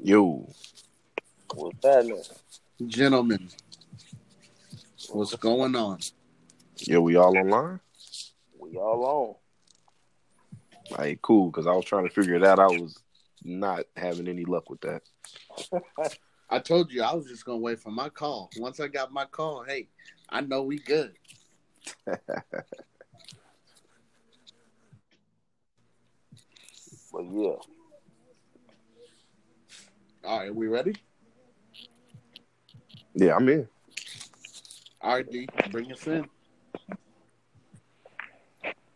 [0.00, 0.48] Yo,
[1.54, 2.22] What's happening?
[2.86, 3.48] Gentlemen,
[5.10, 5.98] what's going on?
[6.76, 7.80] Yeah, we all online?
[8.56, 9.40] We all
[10.96, 12.60] Like, cool, because I was trying to figure it out.
[12.60, 12.96] I was
[13.42, 15.02] not having any luck with that.
[16.48, 18.50] I told you I was just gonna wait for my call.
[18.56, 19.88] Once I got my call, hey,
[20.28, 21.14] I know we good.
[22.06, 22.20] but
[27.32, 27.56] yeah,
[30.28, 30.94] All right, we ready?
[33.14, 33.66] Yeah, I'm in.
[35.00, 36.28] All right, D, bring us in.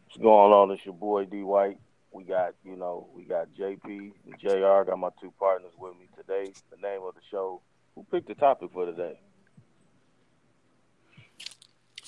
[0.05, 0.71] what's going on?
[0.73, 1.79] It's your boy D White.
[2.13, 4.85] We got, you know, we got JP and JR.
[4.85, 6.53] Got my two partners with me today.
[6.71, 7.62] The name of the show.
[7.95, 9.19] Who picked the topic for today?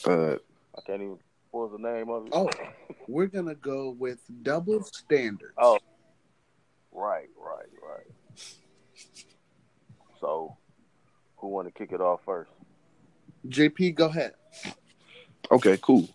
[0.07, 0.35] Uh,
[0.77, 1.19] I can't even.
[1.51, 2.33] What was the name of it?
[2.35, 2.51] Oh,
[3.09, 5.55] we're gonna go with double standards.
[5.57, 5.79] Oh.
[6.93, 8.14] Right, right, right.
[10.25, 10.57] So,
[11.37, 12.51] who want to kick it off first?
[13.47, 14.33] JP, go ahead.
[15.51, 16.09] okay, cool.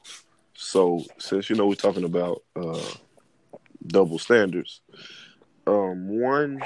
[0.55, 2.89] So, since you know we're talking about uh,
[3.85, 4.81] double standards,
[5.67, 6.59] um, one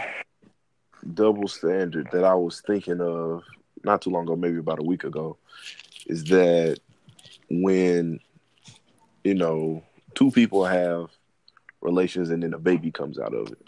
[1.13, 3.43] double standard that I was thinking of
[3.83, 5.37] not too long ago, maybe about a week ago,
[6.05, 6.79] is that
[7.49, 8.21] when
[9.25, 9.83] you know
[10.15, 11.09] two people have
[11.81, 13.61] relations and then a baby comes out of it,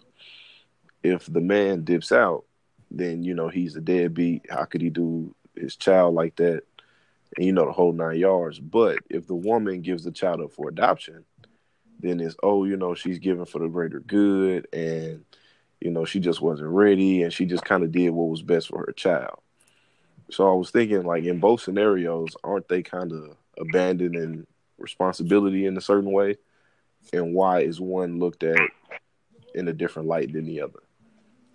[1.03, 2.45] if the man dips out,
[2.95, 4.45] then you know he's a deadbeat.
[4.49, 6.63] How could he do his child like that?
[7.35, 8.59] And you know the whole nine yards.
[8.59, 11.25] But if the woman gives the child up for adoption,
[11.99, 15.25] then it's oh, you know, she's given for the greater good and
[15.81, 18.69] you know, she just wasn't ready and she just kind of did what was best
[18.69, 19.39] for her child.
[20.31, 25.77] So I was thinking like in both scenarios, aren't they kind of abandoning responsibility in
[25.77, 26.37] a certain way?
[27.13, 28.57] And why is one looked at
[29.53, 30.79] in a different light than the other?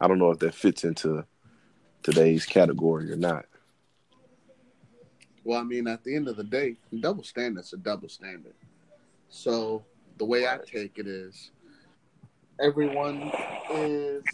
[0.01, 1.25] I don't know if that fits into
[2.03, 3.47] today's category or not.
[5.45, 8.55] Well, I mean, at the end of the day, double standard's a double standard.
[9.29, 9.85] So
[10.19, 11.51] the way I take it is,
[12.61, 13.33] everyone
[13.73, 14.25] is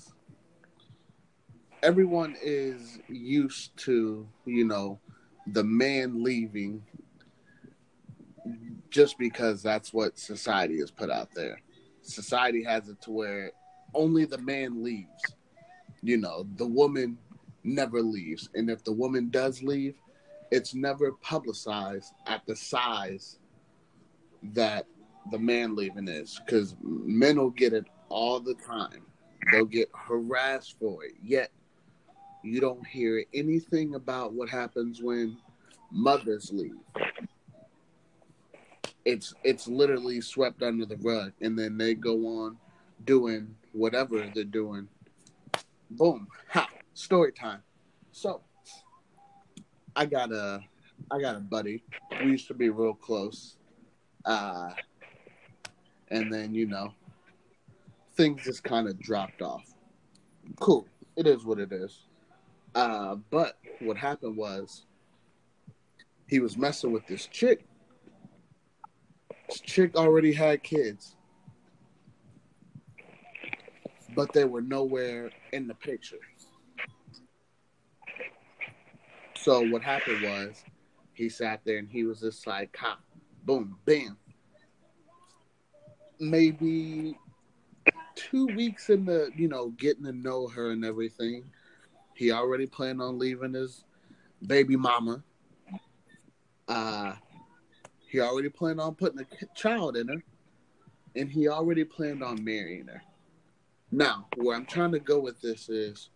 [1.82, 4.98] everyone is used to you know
[5.52, 6.82] the man leaving
[8.90, 11.60] just because that's what society has put out there.
[12.02, 13.52] Society has it to where
[13.94, 15.36] only the man leaves.
[16.02, 17.18] You know, the woman
[17.66, 19.94] never leaves, and if the woman does leave,
[20.50, 23.38] it's never publicized at the size
[24.54, 24.86] that
[25.30, 29.02] the man leaving is because men will get it all the time.
[29.50, 31.14] They'll get harassed for it.
[31.22, 31.50] Yet
[32.42, 35.36] you don't hear anything about what happens when
[35.90, 36.74] mothers leave.
[39.04, 42.56] It's it's literally swept under the rug and then they go on
[43.04, 44.88] doing whatever they're doing.
[45.90, 46.26] Boom.
[46.50, 46.68] Ha.
[46.96, 47.60] Story time.
[48.10, 48.40] So
[49.94, 50.60] I got a
[51.10, 51.84] I got a buddy.
[52.22, 53.58] We used to be real close.
[54.24, 54.70] Uh
[56.08, 56.94] and then, you know,
[58.16, 59.74] things just kind of dropped off.
[60.58, 60.88] Cool.
[61.16, 62.06] It is what it is.
[62.74, 64.86] Uh but what happened was
[66.26, 67.66] he was messing with this chick.
[69.50, 71.14] This chick already had kids.
[74.14, 76.16] But they were nowhere in the picture.
[79.46, 80.64] So what happened was
[81.12, 82.76] he sat there and he was just like,
[83.44, 84.16] boom, bam.
[86.18, 87.16] Maybe
[88.16, 91.44] two weeks in the, you know, getting to know her and everything,
[92.14, 93.84] he already planned on leaving his
[94.44, 95.22] baby mama.
[96.66, 97.12] Uh,
[98.08, 100.24] he already planned on putting a child in her,
[101.14, 103.00] and he already planned on marrying her.
[103.92, 106.10] Now, where I'm trying to go with this is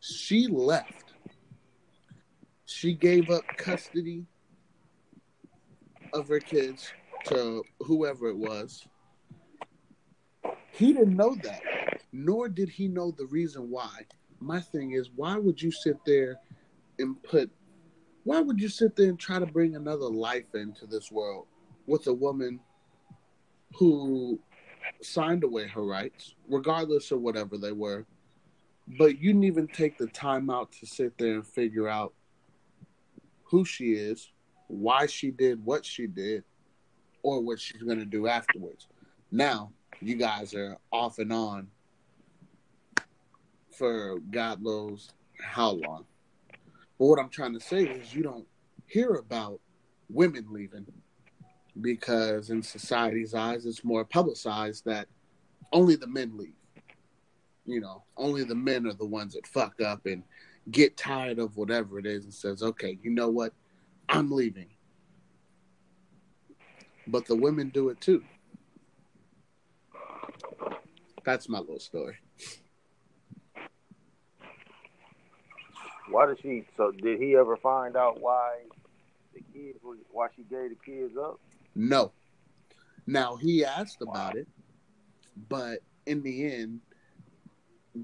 [0.00, 1.09] she left.
[2.80, 4.24] She gave up custody
[6.14, 6.90] of her kids
[7.26, 8.86] to whoever it was.
[10.72, 11.60] He didn't know that,
[12.10, 14.06] nor did he know the reason why.
[14.38, 16.36] My thing is, why would you sit there
[16.98, 17.50] and put,
[18.24, 21.48] why would you sit there and try to bring another life into this world
[21.86, 22.60] with a woman
[23.74, 24.40] who
[25.02, 28.06] signed away her rights, regardless of whatever they were,
[28.98, 32.14] but you didn't even take the time out to sit there and figure out
[33.50, 34.30] who she is,
[34.68, 36.44] why she did what she did,
[37.22, 38.86] or what she's going to do afterwards.
[39.30, 41.68] Now, you guys are off and on
[43.76, 45.10] for God knows
[45.42, 46.04] how long.
[46.98, 48.46] But what I'm trying to say is you don't
[48.86, 49.60] hear about
[50.08, 50.86] women leaving
[51.80, 55.08] because in society's eyes it's more publicized that
[55.72, 56.54] only the men leave.
[57.66, 60.24] you know, only the men are the ones that fuck up and
[60.70, 63.52] get tired of whatever it is and says, okay, you know what?
[64.08, 64.68] I'm leaving.
[67.06, 68.22] But the women do it too.
[71.24, 72.16] That's my little story.
[76.10, 76.64] Why did she?
[76.76, 78.62] So did he ever find out why
[79.32, 79.78] the kids?
[80.10, 81.38] Why she gave the kids up?
[81.74, 82.12] No.
[83.06, 84.48] Now he asked about it,
[85.48, 86.80] but in the end,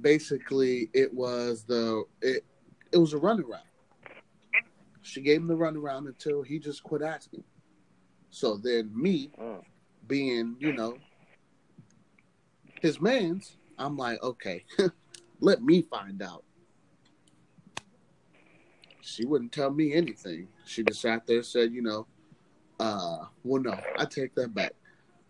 [0.01, 2.45] basically it was the it
[2.93, 3.61] it was a runaround.
[5.03, 7.45] She gave him the runaround until he just quit asking.
[8.31, 9.63] So then me, Mm.
[10.07, 10.99] being you know
[12.81, 14.65] his man's, I'm like, okay,
[15.41, 16.45] let me find out.
[19.01, 20.49] She wouldn't tell me anything.
[20.65, 22.07] She just sat there and said, you know,
[22.81, 24.73] uh, well, no, I take that back.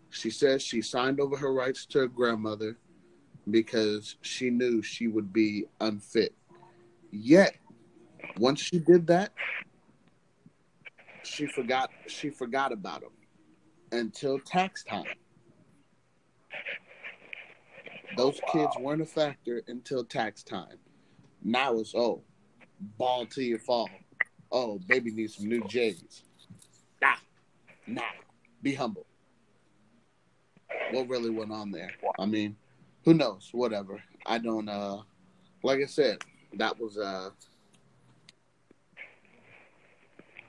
[0.09, 2.77] She says she signed over her rights to her grandmother
[3.49, 6.33] because she knew she would be unfit.
[7.11, 7.55] Yet,
[8.37, 9.31] once she did that,
[11.23, 13.11] she forgot she forgot about him
[13.91, 15.05] until tax time.
[18.15, 20.77] Those kids weren't a factor until tax time.
[21.43, 22.23] Now it's oh,
[22.97, 23.89] ball till you fall.
[24.51, 26.23] Oh, baby needs some new J's.
[27.01, 27.15] Nah,
[27.85, 28.01] nah.
[28.63, 29.05] Be humble.
[30.91, 31.91] What really went on there?
[32.17, 32.55] I mean,
[33.07, 33.47] who knows?
[33.53, 34.03] Whatever.
[34.25, 34.67] I don't.
[34.67, 34.97] uh
[35.63, 36.17] Like I said,
[36.57, 37.29] that was uh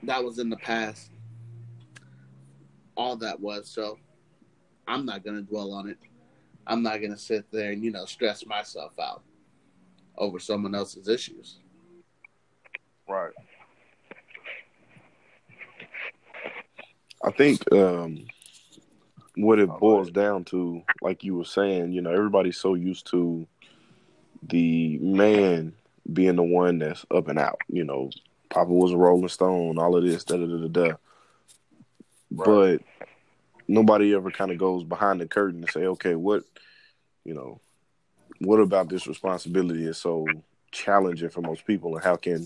[0.02, 1.12] that was in the past.
[2.96, 3.96] All that was so.
[4.88, 5.98] I'm not gonna dwell on it.
[6.66, 9.22] I'm not gonna sit there and you know stress myself out
[10.16, 11.60] over someone else's issues.
[13.08, 13.34] Right.
[17.24, 18.26] I think um,
[19.38, 23.46] what it boils down to, like you were saying, you know, everybody's so used to
[24.42, 25.72] the man
[26.12, 27.60] being the one that's up and out.
[27.68, 28.10] You know,
[28.48, 30.96] Papa was a Rolling Stone, all of this, da da da da da.
[32.32, 32.82] But
[33.68, 36.42] nobody ever kind of goes behind the curtain and say, okay, what,
[37.24, 37.60] you know,
[38.40, 40.26] what about this responsibility is so
[40.72, 42.44] challenging for most people, and how can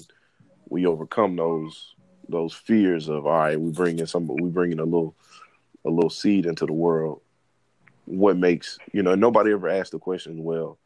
[0.69, 1.95] we overcome those
[2.29, 5.15] those fears of all right, we bring in some, we bring in a little
[5.85, 7.21] a little seed into the world.
[8.05, 9.15] What makes you know?
[9.15, 10.43] Nobody ever asked the question.
[10.43, 10.79] Well,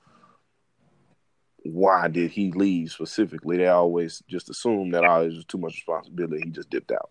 [1.62, 3.56] why did he leave specifically?
[3.56, 6.42] They always just assume that oh, was too much responsibility.
[6.44, 7.10] He just dipped out.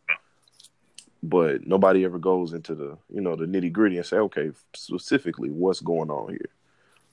[1.24, 5.50] But nobody ever goes into the you know the nitty gritty and say, okay, specifically,
[5.50, 6.50] what's going on here?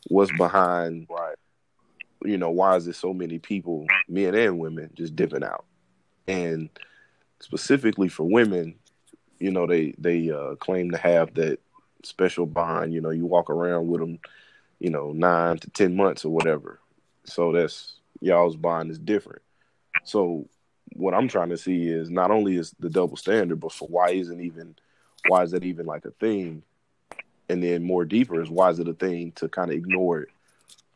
[0.09, 1.07] What's behind?
[1.09, 1.37] Right.
[2.25, 5.65] You know, why is there so many people, men and women, just dipping out?
[6.29, 6.69] And
[7.41, 8.77] specifically for women,
[9.43, 11.59] you know, they they uh, claim to have that
[12.05, 12.95] special bond.
[12.95, 14.21] You know, you walk around with them,
[14.79, 16.79] you know, nine to ten months or whatever.
[17.25, 19.43] So that's y'all's bond is different.
[20.05, 20.49] So
[20.95, 24.11] what I'm trying to see is not only is the double standard, but for why
[24.11, 24.77] isn't even
[25.27, 26.63] why is that even like a thing?
[27.49, 30.29] And then more deeper is why is it a thing to kind of ignore it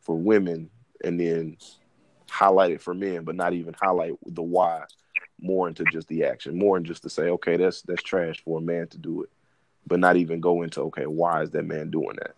[0.02, 0.70] for women
[1.02, 1.56] and then
[2.30, 4.84] highlight it for men, but not even highlight the why
[5.40, 8.58] more into just the action, more than just to say, okay, that's that's trash for
[8.58, 9.30] a man to do it,
[9.86, 12.34] but not even go into okay, why is that man doing that?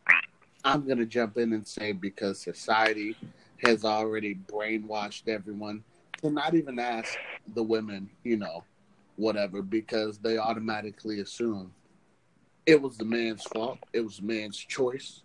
[0.64, 3.16] I'm gonna jump in and say because society
[3.62, 5.84] has already brainwashed everyone
[6.22, 7.16] to not even ask
[7.54, 8.64] the women, you know,
[9.16, 11.72] whatever, because they automatically assume
[12.66, 15.22] it was the man's fault, it was the man's choice.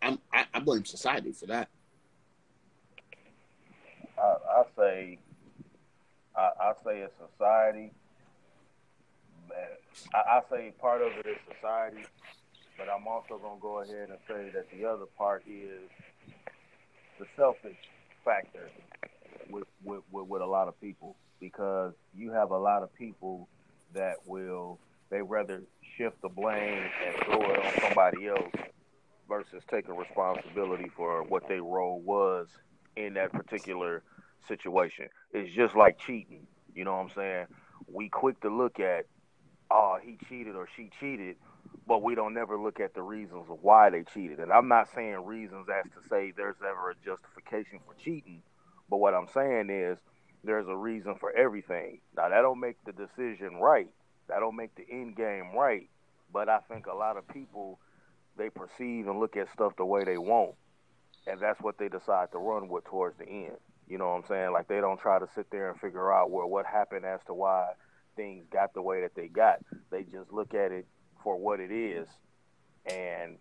[0.00, 1.68] I'm, I, I blame society for that.
[4.18, 5.18] I, I say,
[6.36, 7.92] I, I say it's society.
[10.14, 12.04] I, I say part of it is society,
[12.76, 15.88] but I'm also gonna go ahead and say that the other part is
[17.18, 17.76] the selfish
[18.24, 18.68] factor
[19.50, 23.48] with with, with, with a lot of people because you have a lot of people
[23.94, 24.78] that will
[25.10, 25.62] they rather
[25.96, 28.50] shift the blame and throw it on somebody else
[29.28, 32.48] versus taking responsibility for what their role was
[32.96, 34.02] in that particular
[34.46, 35.08] situation.
[35.32, 36.46] It's just like cheating.
[36.74, 37.46] You know what I'm saying?
[37.86, 39.06] We quick to look at,
[39.70, 41.36] oh, he cheated or she cheated,
[41.86, 44.40] but we don't never look at the reasons of why they cheated.
[44.40, 48.42] And I'm not saying reasons as to say there's ever a justification for cheating,
[48.88, 49.98] but what I'm saying is
[50.42, 52.00] there's a reason for everything.
[52.16, 53.88] Now that don't make the decision right.
[54.28, 55.88] That don't make the end game right.
[56.32, 57.78] But I think a lot of people
[58.36, 60.54] they perceive and look at stuff the way they want.
[61.26, 63.56] And that's what they decide to run with towards the end.
[63.88, 64.52] You know what I'm saying?
[64.52, 67.34] Like they don't try to sit there and figure out well what happened as to
[67.34, 67.72] why
[68.16, 69.58] things got the way that they got.
[69.90, 70.86] They just look at it
[71.22, 72.06] for what it is
[72.86, 73.38] and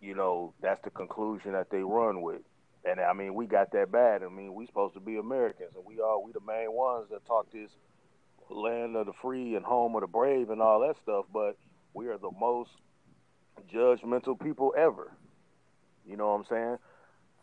[0.00, 2.40] you know, that's the conclusion that they run with.
[2.84, 4.22] And I mean, we got that bad.
[4.22, 7.26] I mean, we supposed to be Americans, and we are we the main ones that
[7.26, 7.70] talk this
[8.48, 11.26] land of the free and home of the brave and all that stuff.
[11.32, 11.58] But
[11.92, 12.70] we are the most
[13.72, 15.12] judgmental people ever.
[16.06, 16.76] You know what I'm saying?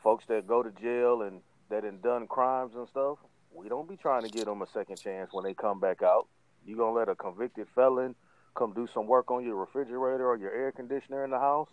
[0.03, 3.17] Folks that go to jail and that have done crimes and stuff,
[3.53, 6.27] we don't be trying to give them a second chance when they come back out.
[6.65, 8.15] You gonna let a convicted felon
[8.55, 11.69] come do some work on your refrigerator or your air conditioner in the house?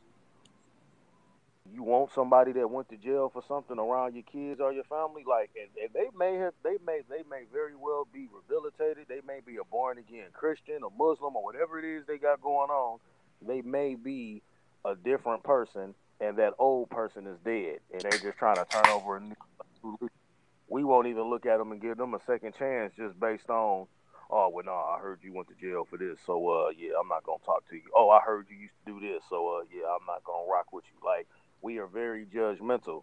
[1.72, 5.24] You want somebody that went to jail for something around your kids or your family,
[5.26, 9.06] like, and, and they may have, they may, they may very well be rehabilitated.
[9.08, 12.42] They may be a born again Christian, or Muslim, or whatever it is they got
[12.42, 12.98] going on.
[13.46, 14.42] They may be
[14.84, 18.86] a different person, and that old person is dead, and they're just trying to turn
[18.88, 19.34] over a new.
[20.68, 23.86] We won't even look at them and give them a second chance just based on
[24.30, 27.08] oh well no i heard you went to jail for this so uh yeah i'm
[27.08, 27.82] not gonna talk to you.
[27.94, 30.72] Oh i heard you used to do this so uh yeah i'm not gonna rock
[30.72, 31.06] with you.
[31.06, 31.28] Like
[31.60, 33.02] we are very judgmental.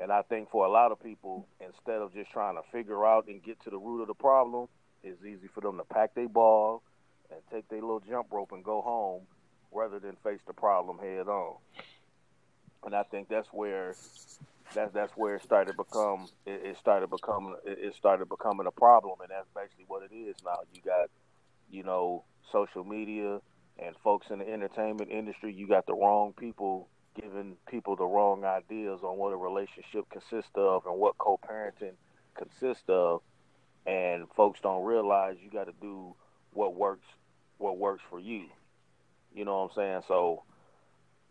[0.00, 3.28] And i think for a lot of people instead of just trying to figure out
[3.28, 4.68] and get to the root of the problem
[5.02, 6.82] it's easy for them to pack their ball
[7.30, 9.22] and take their little jump rope and go home
[9.72, 11.56] rather than face the problem head on.
[12.84, 13.94] And i think that's where
[14.74, 19.18] that's that's where it started become it, it started becoming it started becoming a problem
[19.20, 20.58] and that's basically what it is now.
[20.72, 21.10] You got
[21.70, 23.40] you know social media
[23.78, 26.88] and folks in the entertainment industry you got the wrong people
[27.20, 31.94] giving people the wrong ideas on what a relationship consists of and what co-parenting
[32.36, 33.20] consists of
[33.86, 36.14] and folks don't realize you got to do
[36.52, 37.06] what works
[37.58, 38.46] what works for you.
[39.34, 40.02] You know what i'm saying?
[40.08, 40.44] So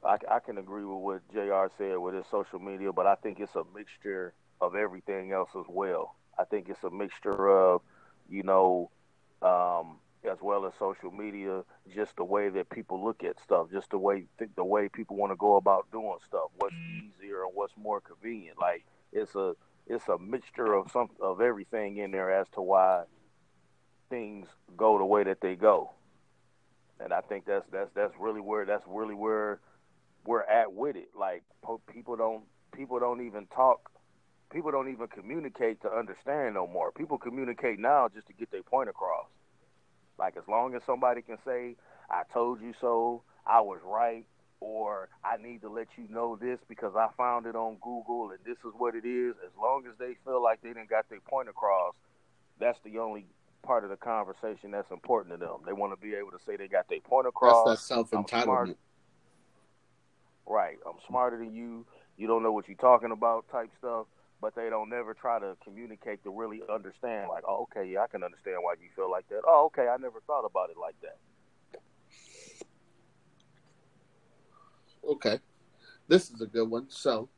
[0.03, 1.73] I, I can agree with what Jr.
[1.77, 5.65] said with his social media, but I think it's a mixture of everything else as
[5.67, 6.15] well.
[6.37, 7.81] I think it's a mixture of,
[8.29, 8.91] you know,
[9.41, 9.97] um,
[10.29, 11.63] as well as social media,
[11.93, 14.25] just the way that people look at stuff, just the way
[14.55, 18.57] the way people want to go about doing stuff, what's easier and what's more convenient.
[18.59, 19.53] Like it's a
[19.87, 23.03] it's a mixture of some of everything in there as to why
[24.09, 25.91] things go the way that they go.
[26.99, 29.59] And I think that's that's that's really where that's really where
[30.25, 31.09] we're at with it.
[31.17, 31.43] Like
[31.91, 32.43] people don't
[32.75, 33.91] people don't even talk.
[34.51, 36.91] People don't even communicate to understand no more.
[36.91, 39.27] People communicate now just to get their point across.
[40.17, 41.75] Like as long as somebody can say,
[42.09, 44.25] "I told you so," "I was right,"
[44.59, 48.39] or "I need to let you know this because I found it on Google and
[48.43, 51.21] this is what it is." As long as they feel like they didn't got their
[51.21, 51.93] point across,
[52.59, 53.25] that's the only
[53.61, 55.57] part of the conversation that's important to them.
[55.65, 57.67] They want to be able to say they got their point across.
[57.67, 58.75] That's that self entitlement.
[60.49, 60.77] Right.
[60.85, 61.85] I'm smarter than you.
[62.17, 64.07] You don't know what you're talking about type stuff,
[64.41, 68.07] but they don't never try to communicate to really understand like, oh, okay, yeah, I
[68.07, 69.41] can understand why you feel like that.
[69.47, 71.17] Oh, okay, I never thought about it like that.
[75.07, 75.39] Okay.
[76.07, 76.87] This is a good one.
[76.89, 77.29] So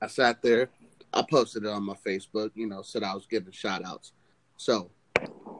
[0.00, 0.68] I sat there,
[1.12, 4.12] I posted it on my Facebook, you know, said I was giving shout outs.
[4.58, 4.90] So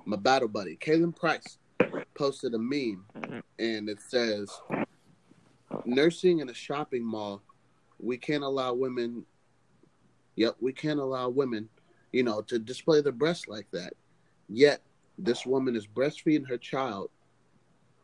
[0.04, 1.58] my battle buddy, Kalen Price,
[2.14, 3.38] posted a meme mm-hmm.
[3.58, 4.50] and it says
[5.86, 7.42] nursing in a shopping mall,
[7.98, 9.24] we can't allow women.
[10.36, 11.68] Yep, we can't allow women,
[12.12, 13.92] you know, to display their breasts like that.
[14.48, 14.80] Yet
[15.18, 17.10] this woman is breastfeeding her child,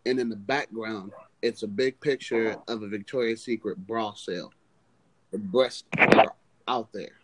[0.07, 4.53] and in the background, it's a big picture of a Victoria's Secret bra sale.
[5.31, 6.35] The breasts are
[6.67, 7.19] out there.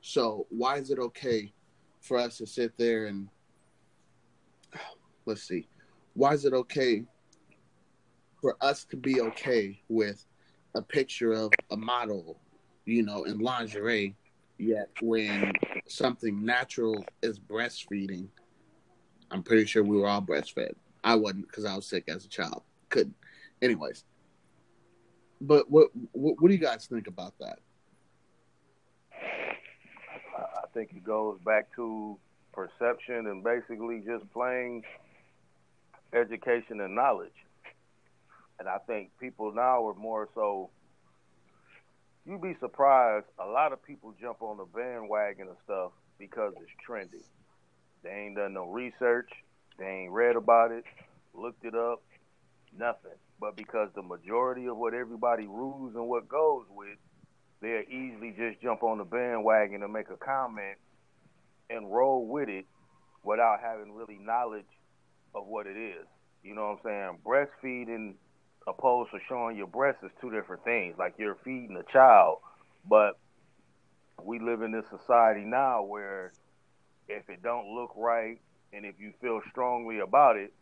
[0.00, 1.52] So why is it okay
[2.00, 3.28] for us to sit there and
[5.24, 5.68] let's see,
[6.14, 7.04] why is it okay
[8.46, 10.24] for us to be okay with
[10.76, 12.38] a picture of a model,
[12.84, 14.14] you know, in lingerie,
[14.56, 15.52] yet when
[15.88, 18.28] something natural is breastfeeding,
[19.32, 20.76] I'm pretty sure we were all breastfed.
[21.02, 22.62] I wasn't because I was sick as a child.
[22.88, 23.16] Couldn't.
[23.60, 24.04] Anyways,
[25.40, 27.58] but what, what what do you guys think about that?
[29.12, 32.16] I think it goes back to
[32.52, 34.84] perception and basically just plain
[36.12, 37.32] education and knowledge
[38.58, 40.70] and I think people now are more so.
[42.24, 43.26] You'd be surprised.
[43.38, 47.22] A lot of people jump on the bandwagon of stuff because it's trendy.
[48.02, 49.30] They ain't done no research.
[49.78, 50.84] They ain't read about it,
[51.34, 52.02] looked it up,
[52.76, 53.18] nothing.
[53.38, 56.96] But because the majority of what everybody rules and what goes with,
[57.60, 60.78] they'll easily just jump on the bandwagon and make a comment
[61.68, 62.64] and roll with it
[63.22, 64.64] without having really knowledge
[65.34, 66.06] of what it is.
[66.42, 67.46] You know what I'm saying?
[67.62, 68.14] Breastfeeding
[68.66, 70.96] opposed to showing your breasts is two different things.
[70.98, 72.38] Like you're feeding a child,
[72.88, 73.18] but
[74.22, 76.32] we live in this society now where
[77.08, 78.40] if it don't look right
[78.72, 80.52] and if you feel strongly about it,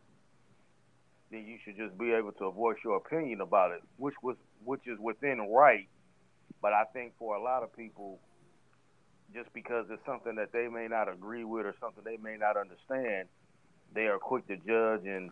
[1.31, 4.87] then you should just be able to voice your opinion about it, which was which
[4.87, 5.87] is within right.
[6.61, 8.19] But I think for a lot of people,
[9.33, 12.57] just because it's something that they may not agree with or something they may not
[12.57, 13.27] understand,
[13.93, 15.31] they are quick to judge and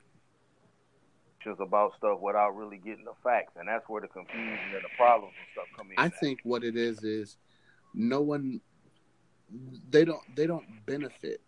[1.43, 4.89] just about stuff without really getting the facts, and that's where the confusion and the
[4.97, 5.97] problems and stuff come in.
[5.97, 6.19] I at.
[6.19, 7.37] think what it is is
[7.93, 8.61] no one
[9.89, 11.41] they don't they don't benefit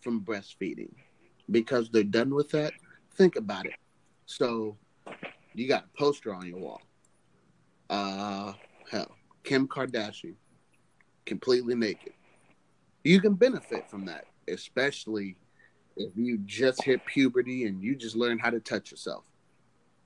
[0.00, 0.92] from breastfeeding
[1.50, 2.72] because they're done with that.
[3.14, 3.74] Think about it.
[4.26, 4.76] So
[5.54, 6.80] you got a poster on your wall.
[7.90, 8.54] Uh
[8.90, 9.12] hell,
[9.44, 10.34] Kim Kardashian
[11.26, 12.14] completely naked.
[13.04, 15.36] You can benefit from that, especially
[15.96, 19.24] if you just hit puberty and you just learn how to touch yourself.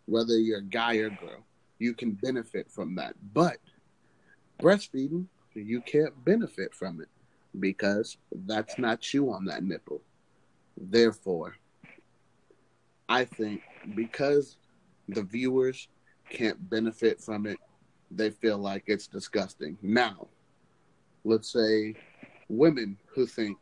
[0.07, 1.45] Whether you're a guy or girl,
[1.79, 3.15] you can benefit from that.
[3.33, 3.59] But
[4.61, 7.09] breastfeeding, you can't benefit from it
[7.59, 8.17] because
[8.47, 10.03] that's not you on that nipple.
[10.77, 11.57] Therefore,
[13.09, 13.63] I think
[13.95, 14.57] because
[15.09, 15.89] the viewers
[16.31, 17.59] can't benefit from it,
[18.11, 19.79] they feel like it's disgusting.
[19.83, 20.29] Now,
[21.25, 21.95] let's say
[22.49, 23.59] women who think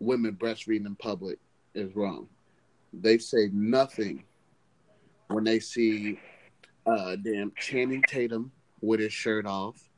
[0.00, 1.38] women breastfeeding in public
[1.74, 2.28] is wrong.
[2.92, 4.24] They say nothing
[5.28, 6.18] when they see
[6.86, 9.88] uh damn Channing Tatum with his shirt off,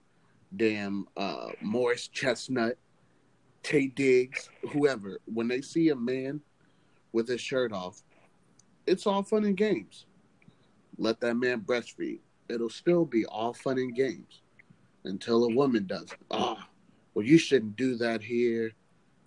[0.56, 2.78] damn uh Morris Chestnut,
[3.62, 5.20] Taye Diggs, whoever.
[5.26, 6.40] When they see a man
[7.12, 8.02] with his shirt off,
[8.86, 10.06] it's all fun and games.
[10.98, 12.20] Let that man breastfeed.
[12.48, 14.42] It'll still be all fun and games
[15.04, 16.08] until a woman does.
[16.30, 16.68] Ah,
[17.14, 18.72] well, you shouldn't do that here.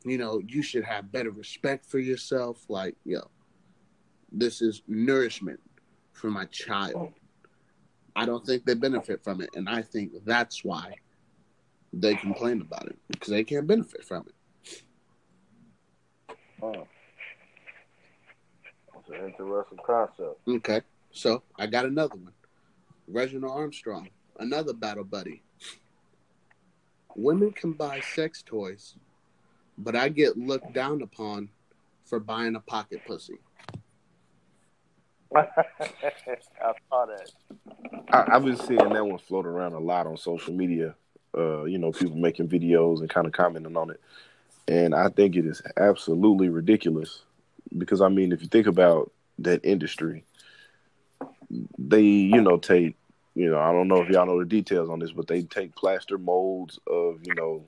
[0.03, 2.65] You know, you should have better respect for yourself.
[2.69, 3.29] Like, yo,
[4.31, 5.59] this is nourishment
[6.13, 7.13] for my child.
[8.15, 10.95] I don't think they benefit from it, and I think that's why
[11.93, 14.35] they complain about it because they can't benefit from it.
[16.61, 16.83] Huh.
[18.93, 20.39] That's an interesting concept.
[20.47, 22.33] Okay, so I got another one.
[23.07, 25.41] Reginald Armstrong, another battle buddy.
[27.15, 28.95] Women can buy sex toys,
[29.79, 31.49] but I get looked down upon
[32.05, 33.39] for buying a pocket pussy.
[35.35, 35.45] I
[36.89, 37.31] saw that.
[38.11, 40.95] I, I've been seeing that one float around a lot on social media.
[41.37, 44.01] Uh, you know, people making videos and kind of commenting on it,
[44.67, 47.21] and I think it is absolutely ridiculous.
[47.77, 50.25] Because I mean, if you think about that industry,
[51.77, 52.95] they you know take
[53.35, 55.75] you know I don't know if y'all know the details on this, but they take
[55.75, 57.67] plaster molds of you know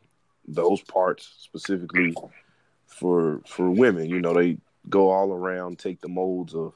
[0.54, 2.16] those parts specifically
[2.86, 4.10] for for women.
[4.10, 4.58] You know, they
[4.90, 6.74] go all around, take the molds of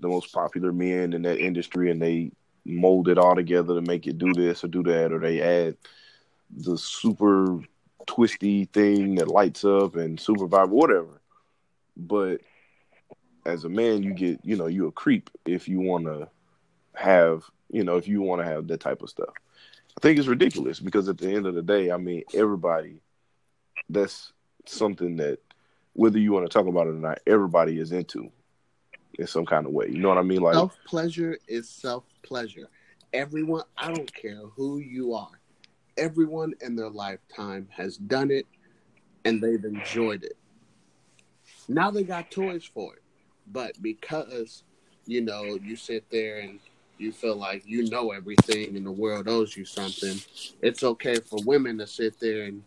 [0.00, 2.32] the most popular men in that industry, and they
[2.64, 5.76] mold it all together to make it do this or do that, or they add
[6.56, 7.60] the super
[8.06, 11.20] twisty thing that lights up and super vibe, whatever.
[11.96, 12.40] But
[13.46, 16.28] as a man, you get, you know, you a creep if you want to
[16.94, 19.34] have, you know, if you want to have that type of stuff.
[19.96, 23.00] I think it's ridiculous because at the end of the day, I mean, everybody,
[23.88, 24.32] that's
[24.66, 25.38] something that,
[25.92, 28.30] whether you want to talk about it or not, everybody is into
[29.18, 29.88] in some kind of way.
[29.88, 30.40] You know what I mean?
[30.40, 32.68] Like, Self pleasure is self pleasure.
[33.12, 35.40] Everyone, I don't care who you are,
[35.96, 38.46] everyone in their lifetime has done it
[39.24, 40.36] and they've enjoyed it.
[41.68, 43.02] Now they got toys for it.
[43.46, 44.64] But because,
[45.06, 46.58] you know, you sit there and
[46.98, 50.20] you feel like you know everything and the world owes you something,
[50.62, 52.62] it's okay for women to sit there and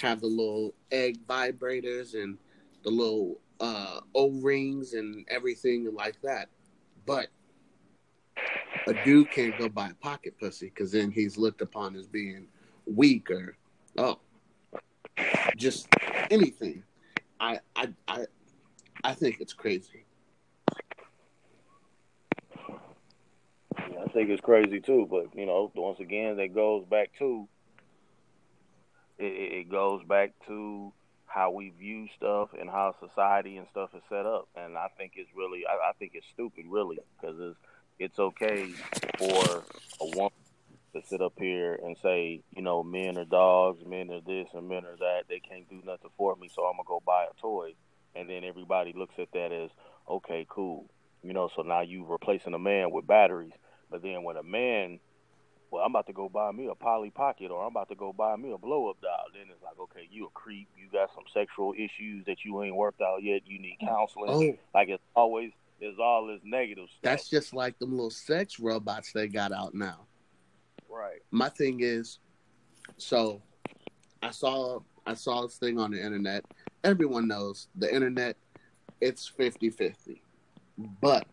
[0.00, 2.38] have the little egg vibrators and
[2.84, 6.48] the little uh, O rings and everything like that.
[7.06, 7.28] But
[8.86, 12.46] a dude can't go buy a pocket pussy because then he's looked upon as being
[12.86, 13.56] weak or
[13.98, 14.18] oh,
[15.56, 15.88] just
[16.30, 16.82] anything.
[17.40, 18.26] I I I
[19.04, 20.01] I think it's crazy.
[24.00, 27.48] I think it's crazy too, but you know, once again, that goes back to
[29.18, 30.92] it, it goes back to
[31.26, 35.12] how we view stuff and how society and stuff is set up, and I think
[35.16, 37.58] it's really, I, I think it's stupid, really, because it's
[37.98, 38.70] it's okay
[39.18, 39.64] for
[40.00, 40.32] a woman
[40.94, 44.68] to sit up here and say, you know, men are dogs, men are this, and
[44.68, 45.22] men are that.
[45.28, 47.74] They can't do nothing for me, so I'm gonna go buy a toy,
[48.14, 49.70] and then everybody looks at that as
[50.08, 50.90] okay, cool,
[51.22, 51.48] you know.
[51.54, 53.52] So now you're replacing a man with batteries,
[53.92, 54.98] but then when a man
[55.70, 58.12] well, I'm about to go buy me a Polly Pocket or I'm about to go
[58.12, 59.24] buy me a blow up doll.
[59.32, 60.68] Then it's like, okay, you a creep.
[60.76, 63.40] You got some sexual issues that you ain't worked out yet.
[63.46, 64.28] You need counseling.
[64.28, 65.50] Oh, Like it's always,
[65.80, 67.00] it's all this negative stuff.
[67.02, 70.00] that's just like them little sex robots they got out now.
[70.90, 71.20] right.
[71.30, 72.18] my thing is
[72.98, 73.40] so
[74.22, 76.44] i saw i saw this thing on the internet
[76.84, 78.36] everyone knows the internet
[79.00, 80.20] it's 50-50
[81.00, 81.26] but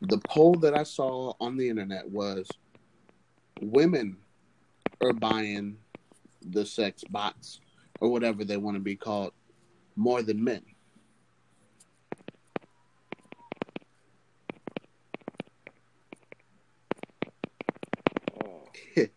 [0.00, 2.48] the poll that I saw on the internet was
[3.60, 4.16] women
[5.02, 5.76] are buying
[6.42, 7.60] the sex bots
[8.00, 9.32] or whatever they want to be called
[9.96, 10.62] more than men.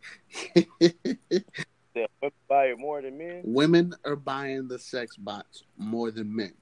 [1.96, 3.42] Yeah, women buy it more than men.
[3.44, 6.54] Women are buying the sex bots more than men.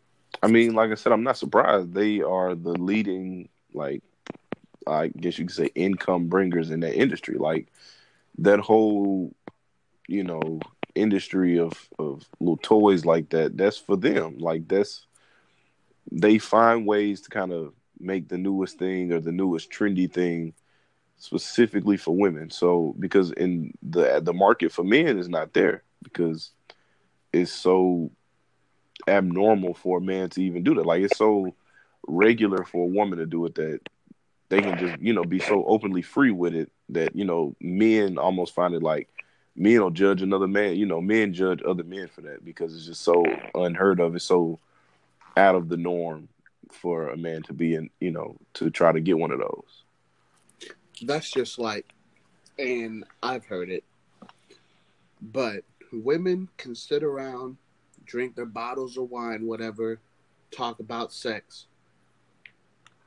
[0.44, 1.94] I mean, like I said, I'm not surprised.
[1.94, 4.04] They are the leading, like,
[4.88, 7.38] I guess you could say, income bringers in that industry.
[7.38, 7.68] Like
[8.40, 9.34] that whole,
[10.08, 10.60] you know,
[10.96, 13.58] industry of of little toys like that.
[13.58, 14.38] That's for them.
[14.38, 15.06] Like that's
[16.12, 20.54] they find ways to kind of make the newest thing or the newest trendy thing
[21.18, 22.50] specifically for women.
[22.50, 26.52] So because in the the market for men is not there because
[27.32, 28.12] it's so
[29.08, 30.86] abnormal for a man to even do that.
[30.86, 31.56] Like it's so
[32.08, 33.82] regular for a woman to do it that
[34.52, 38.18] they can just you know be so openly free with it that you know men
[38.18, 39.10] almost find it like
[39.56, 40.76] men don't judge another man.
[40.76, 43.24] You know, men judge other men for that because it's just so
[43.56, 44.16] unheard of.
[44.16, 44.60] It's so
[45.38, 46.28] out of the norm
[46.72, 47.90] for a man to be in.
[48.00, 49.84] You know, to try to get one of those.
[51.04, 51.94] That's just like,
[52.60, 53.84] and I've heard it,
[55.22, 57.58] but women can sit around,
[58.06, 60.00] drink their bottles of wine, whatever,
[60.52, 61.66] talk about sex,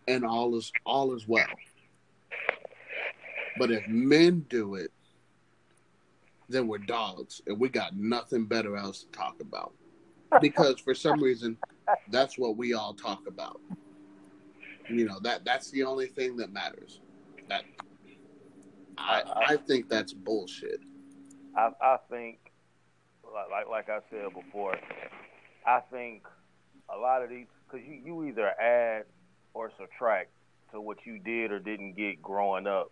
[0.09, 1.47] and all is all is well.
[3.59, 4.90] But if men do it,
[6.49, 9.73] then we're dogs, and we got nothing better else to talk about.
[10.40, 11.57] Because for some reason,
[12.11, 13.61] that's what we all talk about.
[14.88, 17.01] You know that that's the only thing that matters.
[17.49, 17.62] That
[18.99, 20.81] I I think that's bullshit.
[21.57, 22.38] I I think
[23.33, 24.79] like like, I said before,
[25.67, 26.25] I think
[26.95, 29.05] a lot of these because you, you either add
[29.55, 30.31] or subtract
[30.73, 32.90] to what you did or didn't get growing up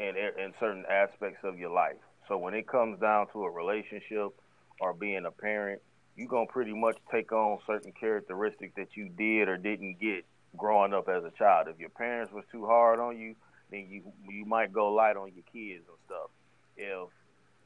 [0.00, 2.00] in in certain aspects of your life.
[2.28, 4.32] So when it comes down to a relationship
[4.80, 5.82] or being a parent,
[6.16, 10.24] you're gonna pretty much take on certain characteristics that you did or didn't get
[10.56, 11.68] growing up as a child.
[11.68, 13.34] If your parents was too hard on you,
[13.70, 16.30] then you you might go light on your kids and stuff.
[16.76, 17.08] If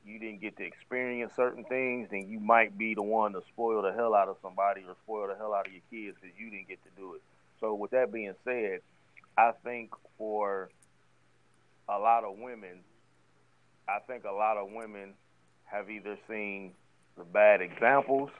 [0.04, 3.82] you didn't get to experience certain things, then you might be the one to spoil
[3.82, 6.50] the hell out of somebody or spoil the hell out of your kids because you
[6.50, 7.22] didn't get to do it.
[7.60, 8.80] So with that being said,
[9.36, 10.70] I think for
[11.88, 12.80] a lot of women,
[13.88, 15.14] I think a lot of women
[15.64, 16.72] have either seen
[17.16, 18.30] the bad examples,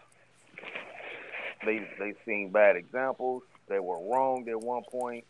[1.65, 5.25] they they've seen bad examples, they were wronged at one point,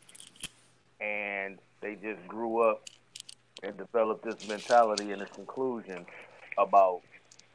[1.00, 2.82] and they just grew up
[3.62, 6.04] and developed this mentality and this conclusion
[6.58, 7.02] about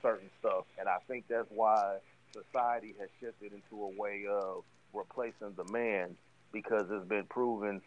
[0.01, 0.65] certain stuff.
[0.79, 1.97] And I think that's why
[2.33, 4.63] society has shifted into a way of
[4.93, 6.15] replacing the man
[6.51, 7.81] because it's been proven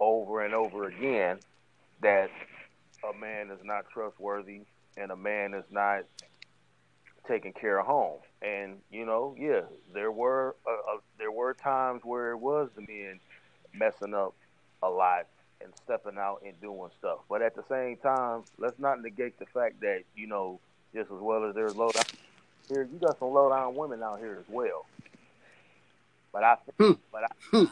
[0.00, 1.38] over and over again
[2.00, 2.30] that
[3.08, 4.62] a man is not trustworthy
[4.96, 6.04] and a man is not
[7.26, 8.18] taking care of home.
[8.42, 9.62] And you know, yeah,
[9.92, 13.20] there were uh, uh, there were times where it was the men
[13.74, 14.34] messing up
[14.82, 15.26] a lot
[15.60, 17.20] and stepping out and doing stuff.
[17.28, 20.60] But at the same time, let's not negate the fact that you know,
[20.94, 22.04] just as well as there's low down
[22.68, 24.86] here, you got some low down women out here as well.
[26.34, 27.66] But I, think, but I,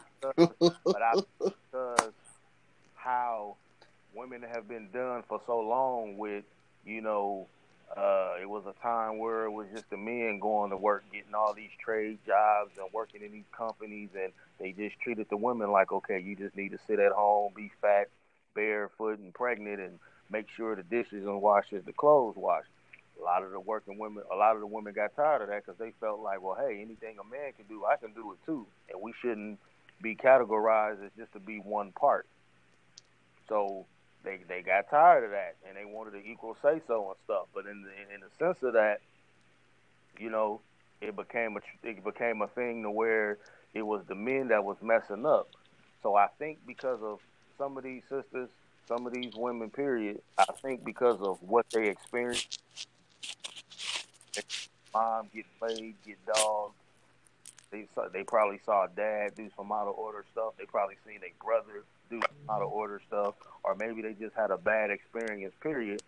[0.84, 2.12] but I, because
[2.94, 3.56] how
[4.14, 6.44] women have been done for so long with,
[6.86, 7.48] you know,
[7.96, 11.34] uh, it was a time where it was just the men going to work, getting
[11.34, 15.72] all these trade jobs and working in these companies, and they just treated the women
[15.72, 18.10] like, okay, you just need to sit at home, be fat,
[18.54, 19.98] barefoot, and pregnant, and
[20.30, 22.68] make sure the dishes and washes, the clothes washed.
[23.20, 25.64] A lot of the working women, a lot of the women got tired of that
[25.64, 28.38] because they felt like, well, hey, anything a man can do, I can do it
[28.44, 29.58] too, and we shouldn't
[30.02, 32.26] be categorized as just to be one part.
[33.48, 33.86] So
[34.24, 37.46] they they got tired of that and they wanted to equal say so and stuff.
[37.54, 39.00] But in the in the sense of that,
[40.18, 40.60] you know,
[41.00, 43.38] it became a it became a thing to where
[43.74, 45.48] it was the men that was messing up.
[46.02, 47.20] So I think because of
[47.58, 48.48] some of these sisters,
[48.88, 52.60] some of these women, period, I think because of what they experienced,
[54.94, 56.74] mom get played, get dogged.
[57.70, 60.52] They saw, they probably saw dad do some out of order stuff.
[60.58, 64.50] They probably seen a brother do out of order stuff, or maybe they just had
[64.50, 65.54] a bad experience.
[65.62, 66.02] Period.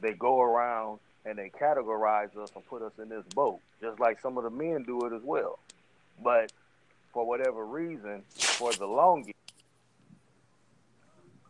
[0.00, 4.20] They go around and they categorize us and put us in this boat, just like
[4.20, 5.58] some of the men do it as well.
[6.22, 6.52] But
[7.12, 9.34] for whatever reason, for the longest,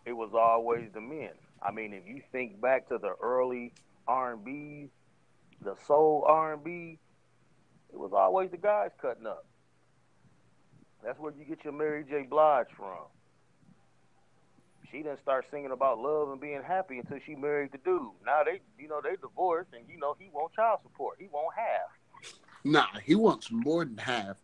[0.04, 1.30] it was always the men.
[1.62, 3.72] I mean, if you think back to the early
[4.06, 4.88] R and B,
[5.66, 6.98] the soul R and B,
[7.92, 9.44] it was always the guys cutting up.
[11.04, 12.22] That's where you get your Mary J.
[12.28, 12.96] Blige from.
[14.90, 18.00] she didn't start singing about love and being happy until she married the dude.
[18.24, 21.16] Now they, you know, they divorced, and you know he won't child support.
[21.18, 22.32] He won't have.
[22.64, 24.36] Nah, he wants more than half.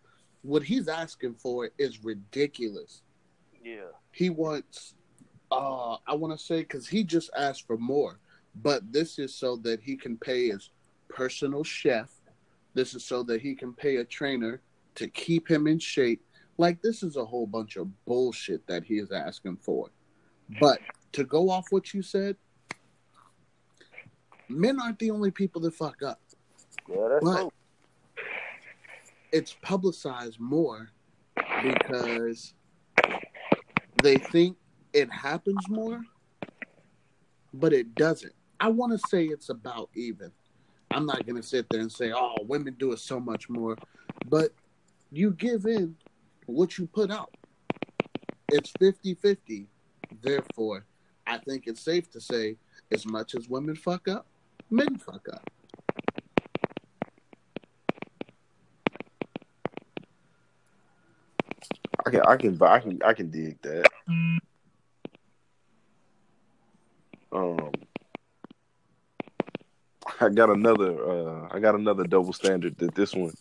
[0.42, 3.02] What he's asking for is ridiculous.
[3.64, 3.90] Yeah.
[4.10, 4.94] He wants,
[5.52, 8.18] uh, I want to say, because he just asked for more,
[8.56, 10.70] but this is so that he can pay his
[11.16, 12.10] personal chef.
[12.74, 14.60] This is so that he can pay a trainer
[14.94, 16.24] to keep him in shape.
[16.58, 19.90] Like, this is a whole bunch of bullshit that he is asking for.
[20.60, 20.80] But
[21.12, 22.36] to go off what you said,
[24.48, 26.20] men aren't the only people that fuck up.
[26.88, 27.50] Yeah, that's But- true.
[29.32, 30.90] It's publicized more
[31.62, 32.52] because
[34.02, 34.58] they think
[34.92, 36.04] it happens more,
[37.54, 38.34] but it doesn't.
[38.60, 40.30] I want to say it's about even.
[40.92, 43.76] I'm not going to sit there and say, oh, women do it so much more,
[44.28, 44.52] but
[45.10, 45.96] you give in
[46.46, 47.34] what you put out.
[48.50, 49.66] It's 50 50.
[50.20, 50.84] Therefore,
[51.26, 52.56] I think it's safe to say,
[52.90, 54.26] as much as women fuck up,
[54.70, 55.48] men fuck up.
[62.04, 63.88] I can, I can, I can, I can dig that.
[67.32, 67.72] Um,
[70.20, 73.32] I got another, uh, I got another double standard that this one,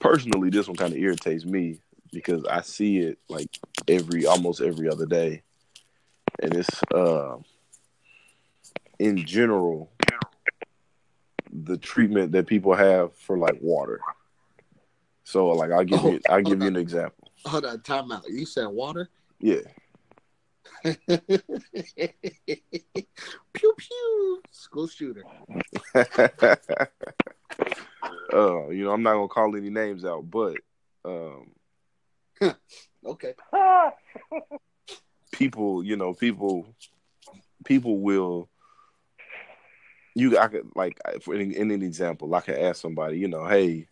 [0.00, 1.80] personally, this one kind of irritates me
[2.12, 3.58] because I see it like
[3.88, 5.42] every, almost every other day,
[6.40, 7.36] and it's, uh,
[8.98, 9.90] in general,
[11.52, 14.00] the treatment that people have for like water.
[15.24, 17.28] So, like, I'll give you, I'll give you an example.
[17.46, 18.28] Hold on, time out.
[18.28, 19.08] You said water?
[19.40, 19.60] Yeah.
[23.52, 24.42] pew pew.
[24.50, 25.24] School shooter.
[25.94, 26.56] uh,
[28.68, 30.56] you know, I'm not gonna call any names out, but
[31.04, 31.52] um,
[33.06, 33.34] Okay.
[35.32, 36.66] people, you know, people,
[37.64, 38.50] people will.
[40.14, 43.46] You, I could like for in, in an example, I could ask somebody, you know,
[43.46, 43.88] hey,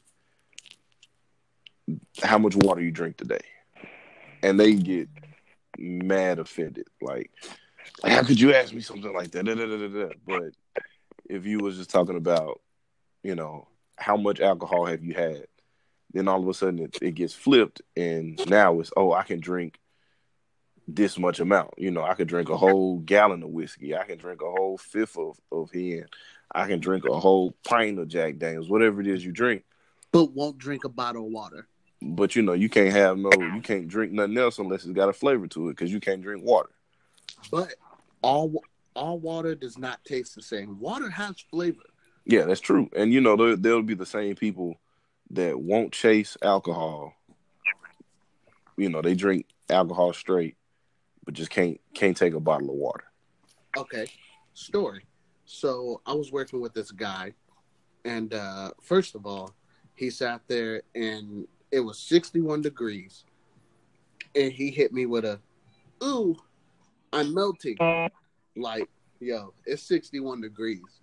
[2.22, 3.40] how much water you drink today,
[4.42, 5.08] and they get
[5.78, 7.30] mad offended, like,
[8.02, 9.44] like how could you ask me something like that?
[9.44, 10.14] Da, da, da.
[10.26, 10.52] But
[11.28, 12.60] if you was just talking about,
[13.22, 15.46] you know, how much alcohol have you had,
[16.12, 19.40] then all of a sudden it, it gets flipped, and now it's oh, I can
[19.40, 19.78] drink
[20.88, 21.74] this much amount.
[21.78, 23.96] You know, I could drink a whole gallon of whiskey.
[23.96, 26.06] I can drink a whole fifth of, of hen.
[26.54, 29.64] I can drink a whole pint of Jack Daniels, whatever it is you drink.
[30.10, 31.66] But won't drink a bottle of water.
[32.02, 35.08] But you know, you can't have no, you can't drink nothing else unless it's got
[35.08, 36.70] a flavor to it because you can't drink water.
[37.50, 37.74] But
[38.22, 38.62] all
[38.94, 40.78] all water does not taste the same.
[40.78, 41.82] Water has flavor.
[42.24, 42.90] Yeah, that's true.
[42.94, 44.76] And you know, there, there'll be the same people
[45.30, 47.14] that won't chase alcohol.
[48.76, 50.56] You know, they drink alcohol straight,
[51.24, 53.04] but just can't can't take a bottle of water.
[53.76, 54.06] Okay.
[54.54, 55.04] Story.
[55.44, 57.32] So I was working with this guy,
[58.04, 59.54] and uh, first of all,
[59.94, 63.24] he sat there and it was 61 degrees,
[64.36, 65.40] and he hit me with a,
[66.04, 66.36] "Ooh,
[67.12, 67.76] I'm melting."
[68.54, 71.00] Like, yo, it's 61 degrees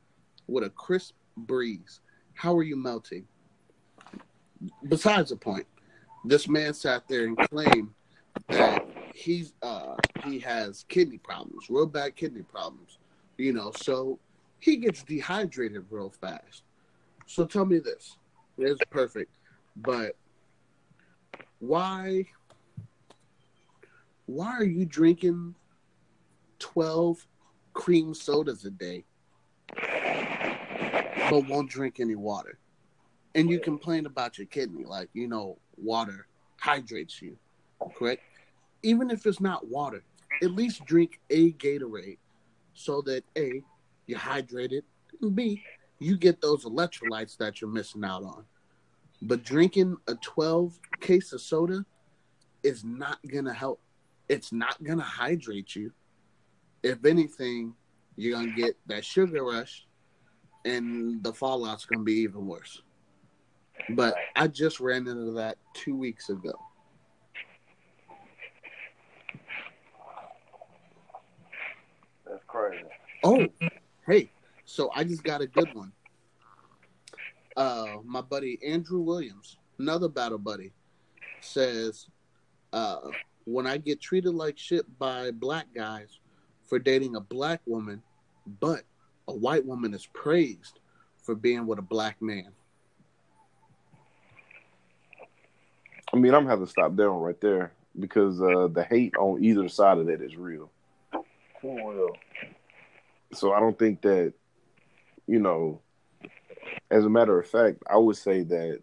[0.48, 2.00] with a crisp breeze.
[2.34, 3.28] How are you melting?
[4.88, 5.66] Besides the point,
[6.24, 7.94] this man sat there and claimed
[8.50, 13.00] that he's uh he has kidney problems, real bad kidney problems.
[13.38, 14.20] You know, so
[14.60, 16.64] he gets dehydrated real fast.
[17.26, 18.18] So tell me this.
[18.58, 19.32] It's perfect.
[19.78, 20.16] But
[21.60, 22.26] why
[24.26, 25.56] why are you drinking
[26.60, 27.26] 12
[27.74, 29.04] cream sodas a day
[31.30, 32.60] but won't drink any water?
[33.36, 37.38] And you complain about your kidney like, you know, water hydrates you,
[37.98, 38.22] correct?
[38.84, 40.04] Even if it's not water,
[40.44, 42.18] at least drink a Gatorade
[42.74, 43.64] so that A,
[44.08, 44.82] you're hydrated,
[45.22, 45.64] and B,
[46.00, 48.46] you get those electrolytes that you're missing out on.
[49.22, 51.86] But drinking a 12 case of soda
[52.64, 53.82] is not going to help.
[54.28, 55.92] It's not going to hydrate you.
[56.84, 57.74] If anything,
[58.16, 59.86] you're going to get that sugar rush
[60.66, 62.82] and the fallout's going to be even worse.
[63.92, 66.54] But I just ran into that two weeks ago.
[72.26, 72.84] That's crazy.
[73.24, 73.48] Oh,
[74.06, 74.32] hey,
[74.66, 75.92] so I just got a good one.
[77.60, 80.72] Uh, my buddy Andrew Williams, another battle buddy,
[81.42, 82.08] says,
[82.72, 83.00] uh,
[83.44, 86.20] when I get treated like shit by black guys
[86.68, 88.02] for dating a black woman,
[88.62, 88.84] but
[89.28, 90.80] a white woman is praised
[91.22, 92.48] for being with a black man.
[96.14, 99.18] I mean, I'm gonna have to stop there one right there because uh, the hate
[99.18, 100.72] on either side of that is real.
[101.12, 102.16] Too real.
[103.34, 104.32] So I don't think that,
[105.28, 105.82] you know,
[106.92, 108.82] as a matter of fact, I would say that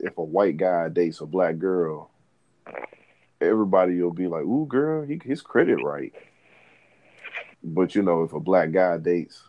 [0.00, 2.10] if a white guy dates a black girl,
[3.40, 6.12] everybody will be like, "Ooh, girl, he, his credit right."
[7.62, 9.42] But you know, if a black guy dates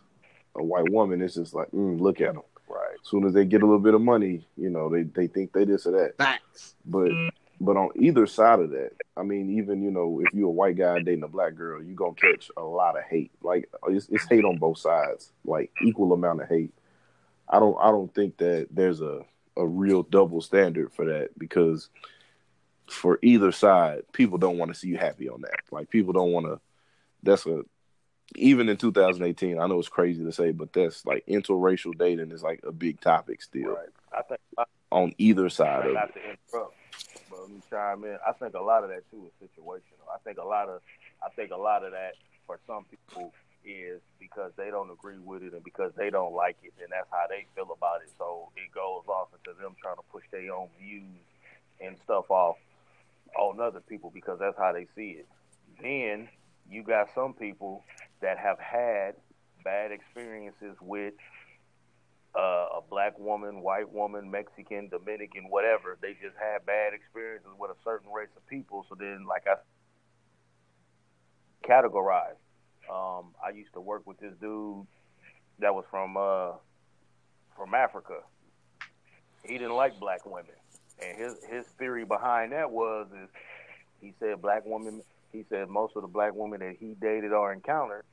[0.56, 2.96] a white woman, it's just like, mm, "Look at him." Right.
[3.02, 5.52] As soon as they get a little bit of money, you know, they they think
[5.52, 6.16] they this or that.
[6.16, 6.74] Facts.
[6.84, 7.10] But
[7.60, 10.76] but on either side of that, I mean, even you know, if you're a white
[10.76, 13.32] guy dating a black girl, you're gonna catch a lot of hate.
[13.42, 16.72] Like it's, it's hate on both sides, like equal amount of hate.
[17.50, 19.20] I don't I don't think that there's a
[19.56, 21.90] a real double standard for that because
[22.88, 25.60] for either side, people don't want to see you happy on that.
[25.70, 26.60] Like people don't want to.
[27.22, 27.62] That's a
[28.36, 29.58] even in 2018.
[29.58, 33.00] I know it's crazy to say, but that's like interracial dating is like a big
[33.00, 33.88] topic still Right.
[34.16, 34.40] I think
[34.92, 36.14] on either side of not it.
[36.14, 36.74] to interrupt,
[37.30, 38.18] but let me chime in.
[38.26, 40.06] I think a lot of that too is situational.
[40.12, 40.80] I think a lot of
[41.24, 42.14] I think a lot of that
[42.46, 43.32] for some people
[43.64, 47.08] is because they don't agree with it and because they don't like it, and that's
[47.10, 48.10] how they feel about it.
[48.18, 51.24] So it goes off into them trying to push their own views
[51.80, 52.56] and stuff off
[53.38, 55.28] on other people because that's how they see it.
[55.80, 56.28] Then
[56.70, 57.84] you got some people
[58.20, 59.14] that have had
[59.64, 61.14] bad experiences with
[62.36, 65.98] uh, a black woman, white woman, Mexican, Dominican, whatever.
[66.00, 68.86] They just had bad experiences with a certain race of people.
[68.88, 69.56] So then, like I
[71.66, 72.38] categorize.
[72.90, 74.86] Um, I used to work with this dude
[75.60, 76.52] that was from uh,
[77.56, 78.20] from Africa.
[79.44, 80.52] He didn't like black women,
[81.04, 83.28] and his his theory behind that was is
[84.00, 85.02] he said black women.
[85.32, 88.04] He said most of the black women that he dated or encountered,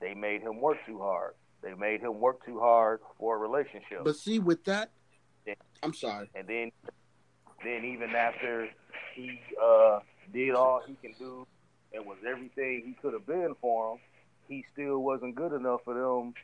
[0.00, 1.34] they made him work too hard.
[1.62, 4.04] They made him work too hard for a relationship.
[4.04, 4.90] But see, with that,
[5.46, 5.54] Yeah.
[5.82, 6.30] I'm sorry.
[6.34, 6.70] And then,
[7.64, 8.68] then even after
[9.14, 10.00] he uh,
[10.32, 11.46] did all he can do
[11.96, 14.00] and was everything he could have been for them,
[14.48, 16.34] he still wasn't good enough for them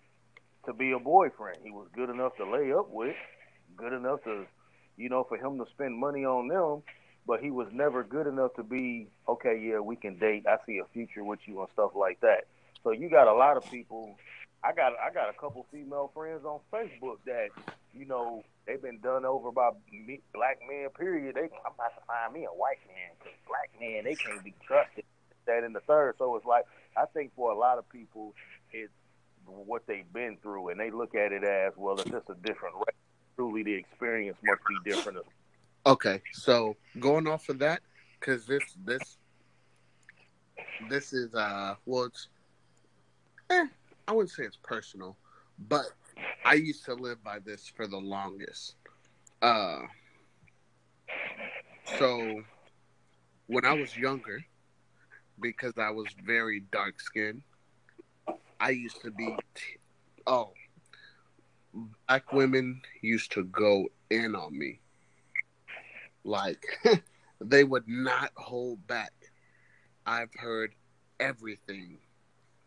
[0.66, 1.58] to be a boyfriend.
[1.62, 3.16] He was good enough to lay up with,
[3.76, 4.46] good enough to,
[4.96, 6.82] you know, for him to spend money on them.
[7.26, 9.56] But he was never good enough to be okay.
[9.62, 10.44] Yeah, we can date.
[10.48, 12.48] I see a future with you and stuff like that.
[12.82, 14.16] So you got a lot of people.
[14.64, 17.50] I got I got a couple female friends on Facebook that
[17.94, 20.88] you know they've been done over by me, black men.
[20.98, 21.36] Period.
[21.36, 24.54] They I'm about to find me a white man because black men they can't be
[24.66, 25.04] trusted.
[25.46, 26.14] That in the third.
[26.18, 26.64] So it's like
[26.96, 28.34] I think for a lot of people
[28.72, 28.92] it's
[29.46, 31.98] what they've been through, and they look at it as well.
[31.98, 32.76] It's just a different.
[33.36, 35.18] Truly, the experience must be different.
[35.86, 37.80] Okay, so going off of that,
[38.20, 39.18] because this this
[40.88, 42.28] this is uh well it's
[43.50, 43.66] eh,
[44.06, 45.16] I wouldn't say it's personal,
[45.68, 45.86] but
[46.44, 48.76] I used to live by this for the longest.
[49.40, 49.80] Uh
[51.98, 52.42] so
[53.46, 54.44] when I was younger,
[55.42, 57.42] because I was very dark skinned,
[58.60, 59.78] I used to be t-
[60.26, 60.52] oh
[62.06, 64.78] black women used to go in on me
[66.24, 66.64] like
[67.40, 69.12] they would not hold back.
[70.06, 70.74] I've heard
[71.20, 71.98] everything.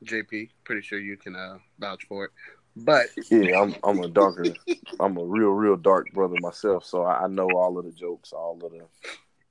[0.04, 2.32] JP, pretty sure you can uh, vouch for it.
[2.76, 4.54] But Yeah, I'm I'm a darker,
[5.00, 8.34] I'm a real real dark brother myself, so I, I know all of the jokes,
[8.34, 8.86] all of the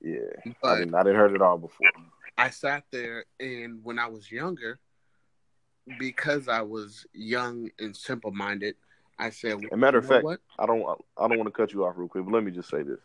[0.01, 0.51] yeah.
[0.63, 1.87] I didn't I didn't heard it all before.
[2.37, 4.79] I sat there and when I was younger,
[5.99, 8.75] because I was young and simple minded,
[9.17, 10.39] I said, As a matter of "You know fact, what?
[10.59, 10.83] I don't
[11.17, 12.99] I don't want to cut you off real quick, but let me just say this.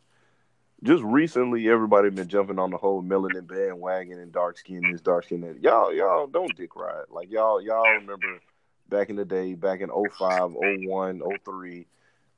[0.83, 5.25] Just recently, everybody been jumping on the whole melanin bandwagon and dark skin this, dark
[5.25, 5.63] skin that.
[5.63, 7.05] Y'all, y'all don't dick ride.
[7.11, 8.41] Like y'all, y'all remember
[8.89, 11.87] back in the day, back in 05, 01, 03,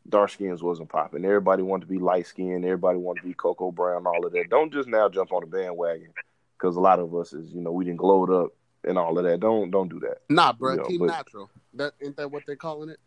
[0.08, 1.24] dark skins wasn't popping.
[1.24, 2.64] Everybody wanted to be light skinned.
[2.64, 4.50] Everybody wanted to be cocoa brown, all of that.
[4.50, 6.12] Don't just now jump on the bandwagon
[6.62, 8.52] because a lot of us is, you know, we didn't glowed up
[8.84, 9.40] and all of that.
[9.40, 10.18] Don't don't do that.
[10.30, 11.50] Nah, bro, Yeah, Team but- Natural.
[11.74, 13.00] That ain't that what they calling it?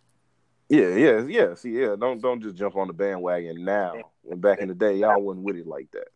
[0.70, 1.54] Yeah, yeah, yeah.
[1.54, 3.94] See, yeah, don't don't just jump on the bandwagon now.
[4.24, 6.08] When back in the day, y'all wasn't with it like that.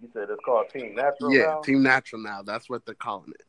[0.00, 1.32] You said it's called Team Natural.
[1.32, 1.60] yeah, now?
[1.62, 2.42] Team Natural now.
[2.42, 3.46] That's what they're calling it.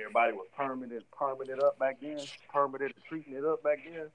[0.00, 2.18] Everybody was permanent, permanent up back then.
[2.52, 4.08] Permanent treating it up back then.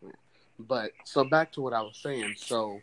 [0.60, 2.34] But so back to what I was saying.
[2.38, 2.82] So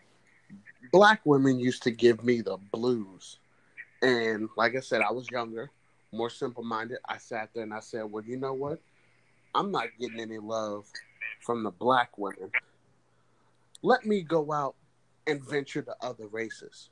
[0.90, 3.38] black women used to give me the blues.
[4.02, 5.70] And like I said, I was younger,
[6.12, 6.98] more simple minded.
[7.08, 8.80] I sat there and I said, Well, you know what?
[9.54, 10.86] I'm not getting any love
[11.40, 12.50] from the black women.
[13.82, 14.74] Let me go out
[15.26, 16.90] and venture to other races.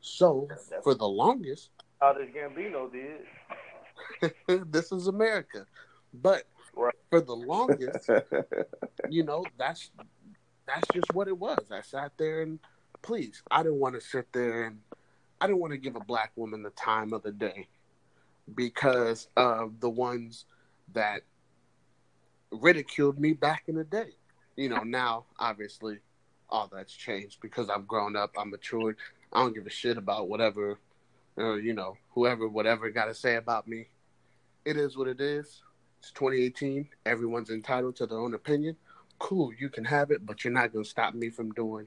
[0.00, 0.48] So
[0.82, 1.70] for the longest,
[2.00, 3.22] How this Gambino did.
[4.70, 5.66] this is America.
[6.12, 6.44] But
[6.76, 6.94] Right.
[7.10, 8.10] for the longest,
[9.08, 9.90] you know, that's
[10.66, 11.58] that's just what it was.
[11.70, 12.58] I sat there and
[13.02, 14.80] please, I didn't want to sit there and
[15.40, 17.68] I didn't want to give a black woman the time of the day
[18.54, 20.44] because of the ones
[20.92, 21.22] that
[22.50, 24.10] ridiculed me back in the day.
[24.56, 25.98] You know, now obviously
[26.48, 28.96] all that's changed because I've grown up, I'm matured.
[29.32, 30.78] I don't give a shit about whatever,
[31.36, 33.88] uh, you know, whoever, whatever got to say about me.
[34.64, 35.62] It is what it is.
[35.98, 36.88] It's 2018.
[37.06, 38.76] Everyone's entitled to their own opinion.
[39.18, 41.86] Cool, you can have it, but you're not going to stop me from doing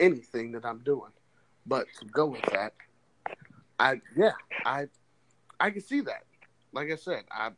[0.00, 1.12] anything that I'm doing.
[1.68, 2.72] But to go with that,
[3.78, 4.32] I yeah,
[4.64, 4.86] I
[5.60, 6.24] I can see that.
[6.72, 7.50] Like I said, I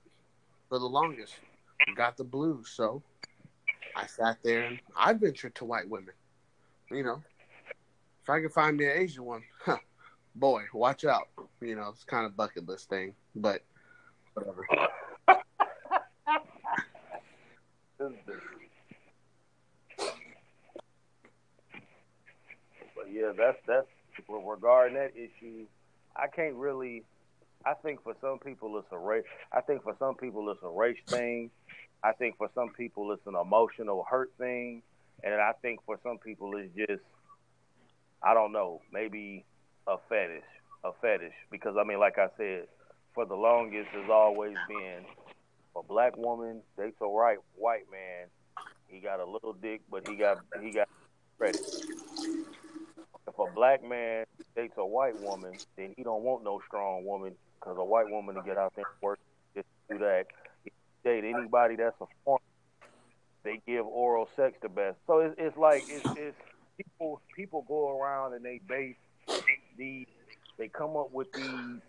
[0.68, 1.34] for the longest
[1.96, 3.02] got the blues, so
[3.94, 6.14] I sat there and I ventured to white women.
[6.90, 7.22] You know,
[8.22, 9.78] if I could find me an Asian one, huh,
[10.34, 11.28] boy, watch out.
[11.60, 13.62] You know, it's kind of bucket list thing, but
[14.34, 14.66] whatever.
[22.96, 23.86] But yeah, that's that's
[24.28, 25.66] regarding that issue.
[26.16, 27.04] I can't really.
[27.64, 29.24] I think for some people it's a race.
[29.52, 31.50] I think for some people it's a race thing.
[32.02, 34.82] I think for some people it's an emotional hurt thing,
[35.22, 37.02] and I think for some people it's just,
[38.22, 39.44] I don't know, maybe
[39.86, 40.44] a fetish,
[40.84, 41.34] a fetish.
[41.50, 42.64] Because I mean, like I said,
[43.14, 45.04] for the longest, has always been
[45.76, 48.28] a black woman dates a right white man.
[48.88, 50.88] He got a little dick, but he got he got
[51.38, 51.60] credit.
[53.30, 54.24] If a black man
[54.56, 58.34] dates a white woman, then he don't want no strong woman because a white woman
[58.34, 59.20] to get out there and work
[59.54, 60.26] just do that.
[60.64, 60.72] If
[61.04, 62.40] he date anybody that's a foreign,
[63.44, 64.96] they give oral sex the best.
[65.06, 66.36] So it's, it's like it's, it's
[66.76, 68.96] people people go around and they base
[69.76, 70.06] these
[70.58, 71.80] they come up with these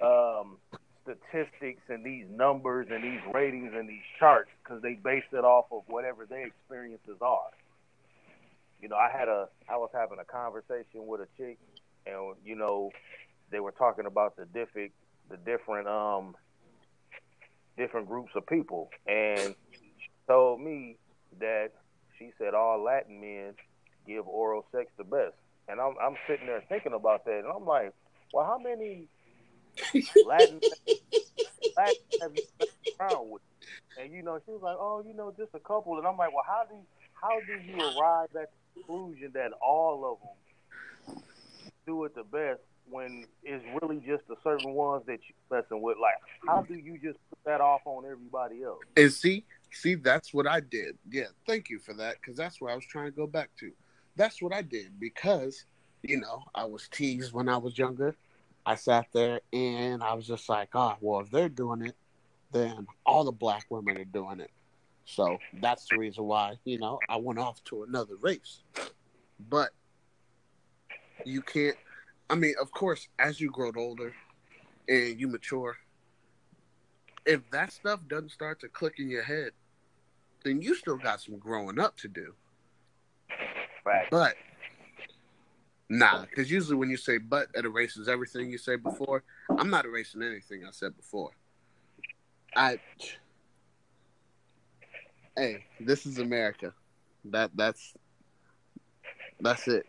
[0.00, 0.58] um,
[1.02, 5.66] statistics and these numbers and these ratings and these charts because they base it off
[5.72, 7.50] of whatever their experiences are.
[8.80, 11.58] You know, I had a I was having a conversation with a chick,
[12.06, 12.90] and you know,
[13.50, 14.92] they were talking about the different
[15.30, 16.34] the different um
[17.76, 19.92] different groups of people, and she
[20.26, 20.96] told me
[21.40, 21.70] that
[22.18, 23.54] she said all Latin men
[24.06, 25.34] give oral sex the best,
[25.68, 27.92] and I'm I'm sitting there thinking about that, and I'm like,
[28.32, 29.08] well, how many
[30.26, 30.60] Latin
[31.76, 32.66] Latin have you
[33.00, 33.42] around with?
[34.00, 36.32] And you know, she was like, oh, you know, just a couple, and I'm like,
[36.32, 36.76] well, how do
[37.20, 38.50] how do you arrive at
[38.86, 40.18] conclusion that all of
[41.06, 41.22] them
[41.86, 42.60] do it the best
[42.90, 45.98] when it's really just the certain ones that you messing with?
[46.00, 46.14] Like,
[46.46, 48.80] how do you just put that off on everybody else?
[48.96, 50.96] And see, see, that's what I did.
[51.10, 53.72] Yeah, thank you for that because that's what I was trying to go back to.
[54.16, 55.64] That's what I did because
[56.02, 58.16] you know I was teased when I was younger.
[58.66, 61.96] I sat there and I was just like, oh, well, if they're doing it,
[62.52, 64.50] then all the black women are doing it.
[65.08, 68.60] So that's the reason why, you know, I went off to another race.
[69.48, 69.70] But
[71.24, 71.76] you can't,
[72.28, 74.12] I mean, of course, as you grow older
[74.86, 75.78] and you mature,
[77.24, 79.52] if that stuff doesn't start to click in your head,
[80.44, 82.34] then you still got some growing up to do.
[83.86, 84.08] Right.
[84.10, 84.34] But
[85.88, 89.24] nah, because usually when you say but, it erases everything you say before.
[89.56, 91.30] I'm not erasing anything I said before.
[92.54, 92.78] I
[95.38, 96.74] hey, this is America.
[97.26, 97.94] That that's
[99.40, 99.86] that's it.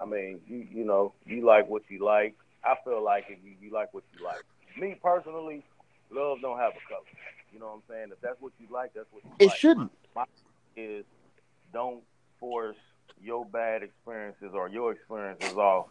[0.00, 2.34] I mean, you you know, you like what you like.
[2.64, 4.42] I feel like if you, you like what you like.
[4.78, 5.64] Me personally,
[6.10, 7.06] love don't have a color.
[7.52, 8.08] You know what I'm saying?
[8.12, 9.54] If that's what you like, that's what you It like.
[9.54, 9.92] It shouldn't.
[10.14, 10.24] My
[10.76, 11.04] is
[11.72, 12.02] don't
[12.38, 12.76] force
[13.22, 15.86] your bad experiences or your experiences off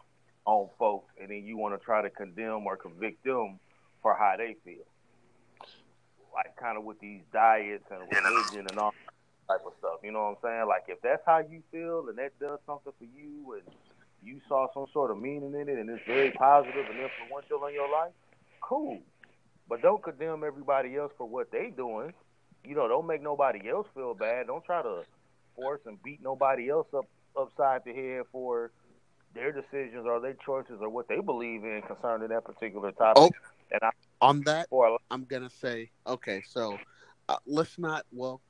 [0.46, 3.60] on folks, and then you want to try to condemn or convict them
[4.02, 4.86] for how they feel.
[6.40, 8.94] Like kind of with these diets and uh, religion and all
[9.50, 10.00] type of stuff.
[10.04, 10.68] You know what I'm saying?
[10.70, 13.64] Like if that's how you feel and that does something for you, and
[14.24, 17.74] you saw some sort of meaning in it, and it's very positive and influential in
[17.74, 18.14] your life,
[18.62, 19.00] cool.
[19.68, 22.14] But don't condemn everybody else for what they doing.
[22.64, 24.48] You know, don't make nobody else feel bad.
[24.48, 25.04] Don't try to
[25.56, 27.06] force and beat nobody else up
[27.38, 28.72] upside the head for
[29.34, 33.24] their decisions or their choices or what they believe in concerning that particular topic.
[33.24, 33.32] Oh.
[33.72, 33.90] And I,
[34.22, 34.68] On that,
[35.12, 36.42] I'm gonna say okay.
[36.48, 36.78] So
[37.28, 38.06] uh, let's not.
[38.12, 38.42] Well,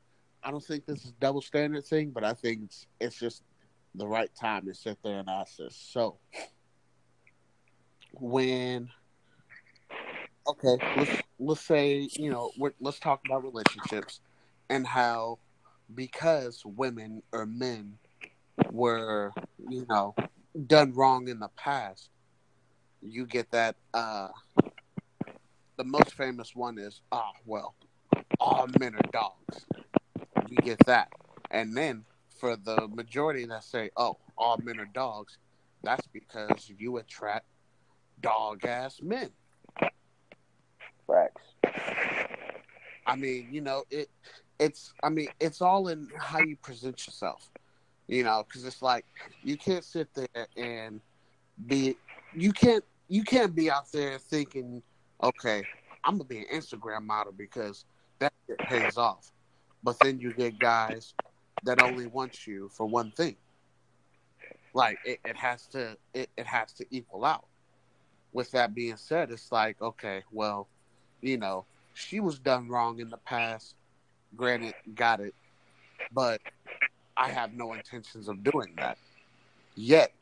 [0.43, 3.43] I don't think this is double standard thing, but I think it's it's just
[3.95, 5.75] the right time to sit there and ask this.
[5.75, 6.17] So
[8.13, 8.89] when
[10.47, 14.21] okay, let's let's say you know we're, let's talk about relationships
[14.69, 15.39] and how
[15.93, 17.97] because women or men
[18.71, 19.31] were
[19.67, 20.15] you know
[20.67, 22.09] done wrong in the past,
[23.01, 23.75] you get that.
[23.93, 24.29] uh
[25.77, 27.75] The most famous one is ah well,
[28.39, 29.65] all men are dogs.
[30.49, 31.09] You get that,
[31.51, 32.05] and then
[32.39, 35.37] for the majority that say oh all men are dogs,
[35.83, 37.45] that's because you attract
[38.21, 39.31] dog ass men.
[41.07, 41.55] facts.
[43.05, 44.09] I mean, you know, it
[44.59, 47.49] it's I mean, it's all in how you present yourself.
[48.09, 49.05] You know, because it's like
[49.43, 50.99] you can't sit there and
[51.67, 51.95] be
[52.35, 54.81] you can't you can't be out there thinking,
[55.21, 55.63] okay,
[56.03, 57.85] I'm gonna be an Instagram model because
[58.17, 58.33] that
[58.67, 59.31] pays off.
[59.83, 61.13] But then you get guys
[61.63, 63.35] that only want you for one thing.
[64.73, 67.45] Like it, it has to it, it has to equal out.
[68.33, 70.67] With that being said, it's like, okay, well,
[71.21, 73.75] you know, she was done wrong in the past.
[74.35, 75.35] Granted, got it.
[76.11, 76.41] But
[77.19, 78.97] I have no intentions of doing that.
[79.75, 80.13] Yet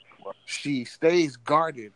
[0.45, 1.93] she stays guarded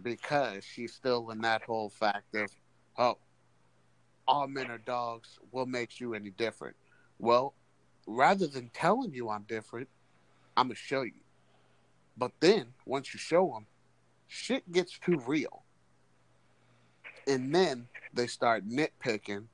[0.00, 2.48] because she's still in that whole fact of,
[2.96, 3.18] oh,
[4.28, 5.40] all men are dogs.
[5.50, 6.76] What makes you any different?
[7.18, 7.52] Well,
[8.06, 9.88] rather than telling you I'm different,
[10.56, 11.12] I'm gonna show you.
[12.16, 13.66] But then once you show them,
[14.28, 15.64] shit gets too real,
[17.26, 19.44] and then they start nitpicking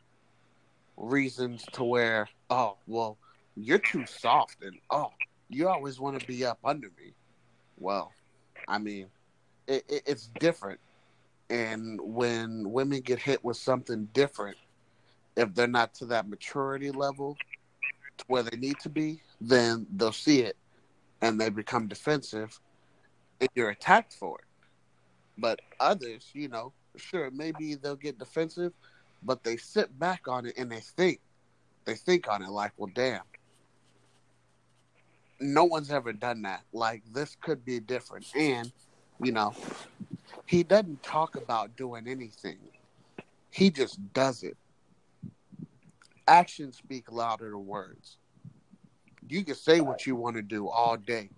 [0.98, 3.16] reasons to where, oh, well,
[3.56, 5.10] you're too soft, and oh,
[5.48, 7.12] you always want to be up under me.
[7.78, 8.12] Well,
[8.68, 9.06] I mean,
[9.66, 10.80] it, it, it's different.
[11.48, 14.56] And when women get hit with something different,
[15.36, 17.36] if they're not to that maturity level
[18.18, 20.56] to where they need to be, then they'll see it
[21.22, 22.60] and they become defensive
[23.40, 24.44] and you're attacked for it.
[25.38, 28.72] But others, you know, sure, maybe they'll get defensive,
[29.22, 31.20] but they sit back on it and they think.
[31.84, 33.22] They think on it like, well, damn.
[35.40, 36.62] No one's ever done that.
[36.72, 38.26] Like, this could be different.
[38.36, 38.70] And,
[39.22, 39.54] you know,
[40.46, 42.58] he doesn't talk about doing anything,
[43.50, 44.56] he just does it.
[46.28, 48.18] Actions speak louder than words.
[49.28, 51.30] You can say what you want to do all day,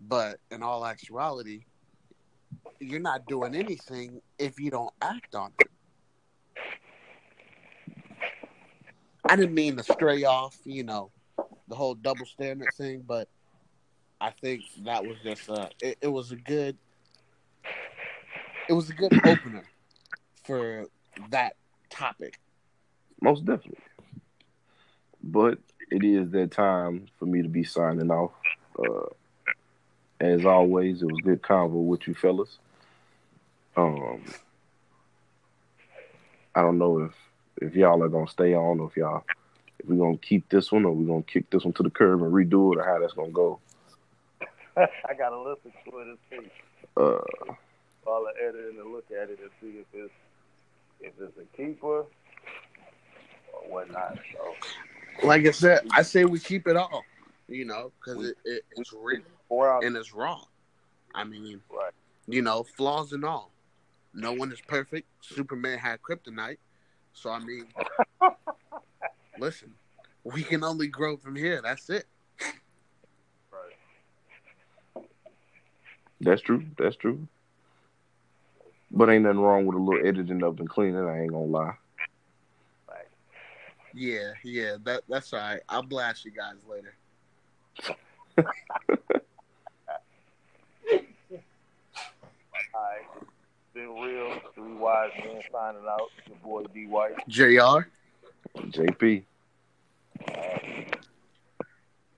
[0.00, 1.64] but in all actuality,
[2.80, 5.70] you're not doing anything if you don't act on it.
[9.28, 11.10] I didn't mean to stray off, you know,
[11.68, 13.28] the whole double standard thing, but
[14.20, 16.76] I think that was just uh it, it was a good
[18.68, 19.64] it was a good opener
[20.44, 20.86] for
[21.30, 21.54] that
[21.90, 22.38] topic.
[23.20, 23.80] Most definitely.
[25.22, 25.58] But
[25.90, 28.32] it is that time for me to be signing off.
[28.78, 29.06] Uh,
[30.20, 32.58] as always, it was good convo with you fellas.
[33.76, 34.24] Um,
[36.54, 37.12] I don't know if
[37.60, 39.24] if y'all are gonna stay on or if y'all
[39.86, 42.32] we're gonna keep this one or we're gonna kick this one to the curb and
[42.32, 43.60] redo it or how that's gonna go.
[44.76, 46.50] I gotta listen to it and see.
[46.96, 47.18] Uh,
[48.08, 50.12] I'll edit it and look at it and see if it's
[51.00, 52.06] if it's a keeper or
[53.68, 54.18] whatnot.
[54.32, 57.02] So Like I said, I say we keep it all,
[57.48, 59.22] you know, because it, it, it's real
[59.82, 60.40] and it's raw.
[61.14, 61.92] I mean, right.
[62.26, 63.50] you know, flaws and all.
[64.12, 65.08] No one is perfect.
[65.20, 66.58] Superman had kryptonite.
[67.12, 67.66] So, I mean,
[69.38, 69.74] listen,
[70.24, 71.60] we can only grow from here.
[71.62, 72.06] That's it.
[73.52, 75.06] Right.
[76.20, 76.64] that's true.
[76.78, 77.26] That's true.
[78.90, 81.06] But ain't nothing wrong with a little editing up and cleaning.
[81.06, 81.74] I ain't gonna lie.
[82.88, 83.08] Right.
[83.92, 85.60] Yeah, yeah, that that's all right.
[85.68, 86.94] I'll blast you guys later.
[92.74, 93.02] All right.
[93.74, 94.40] Been real.
[94.54, 96.10] Three wise men signing out.
[96.26, 97.16] Your boy D White.
[97.28, 97.88] JR.
[98.64, 99.24] JP.